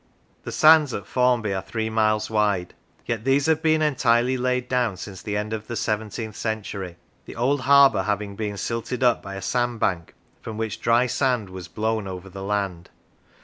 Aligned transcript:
The 0.45 0.51
sands 0.51 0.95
at 0.95 1.05
Formby 1.05 1.53
are 1.53 1.61
three 1.61 1.91
miles 1.91 2.27
wide; 2.27 2.73
yet 3.05 3.23
these 3.23 3.45
have 3.45 3.61
been 3.61 3.83
entirely 3.83 4.35
laid 4.35 4.67
down 4.67 4.97
since 4.97 5.21
the 5.21 5.37
end 5.37 5.53
of 5.53 5.67
the 5.67 5.75
seventeenth 5.75 6.35
century; 6.35 6.95
the 7.25 7.35
old 7.35 7.61
harbour 7.61 8.01
having 8.01 8.35
been 8.35 8.57
silted 8.57 9.03
up 9.03 9.21
by 9.21 9.35
a 9.35 9.43
sandbank, 9.43 10.15
from 10.41 10.57
which 10.57 10.81
dry 10.81 11.05
sand 11.05 11.51
was 11.51 11.67
blown 11.67 12.07
over 12.07 12.29
the 12.31 12.41
land. 12.41 12.89